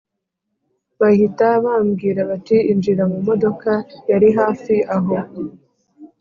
Bahita 0.99 1.47
bambwira 1.63 2.19
bati 2.29 2.57
injira 2.71 3.03
mu 3.11 3.19
modoka 3.27 3.71
yari 4.11 4.29
hafi 4.39 4.75
aho 4.95 5.15